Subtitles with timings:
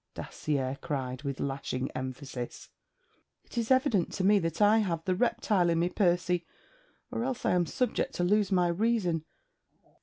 [0.15, 2.69] Dacier cried with lashing emphasis.
[3.45, 6.43] 'It is evident to me that I have the reptile in me, Percy.
[7.11, 9.25] Or else I am subject to lose my reason.